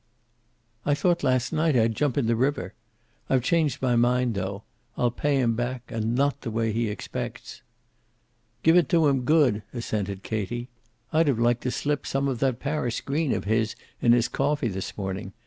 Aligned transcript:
"I 0.83 0.95
thought 0.95 1.21
last 1.21 1.53
night 1.53 1.75
I'd 1.75 1.93
jump 1.93 2.17
in 2.17 2.25
the 2.25 2.35
river. 2.35 2.73
I've 3.29 3.43
changed 3.43 3.83
my 3.83 3.95
mind, 3.95 4.33
though. 4.33 4.63
I'll 4.97 5.11
pay 5.11 5.39
him 5.39 5.53
back, 5.55 5.83
and 5.89 6.15
not 6.15 6.41
the 6.41 6.49
way 6.49 6.71
he 6.71 6.87
expects." 6.89 7.61
"Give 8.63 8.75
it 8.75 8.89
to 8.89 9.07
him 9.07 9.25
good," 9.25 9.61
assented 9.75 10.23
Katie. 10.23 10.69
"I'd 11.13 11.27
have 11.27 11.37
liked 11.37 11.61
to 11.61 11.71
slip 11.71 12.07
some 12.07 12.27
of 12.27 12.39
that 12.39 12.59
Paris 12.59 12.99
green 12.99 13.31
of 13.31 13.43
his 13.43 13.75
in 14.01 14.11
his 14.13 14.27
coffee 14.27 14.69
this 14.69 14.97
morning. 14.97 15.33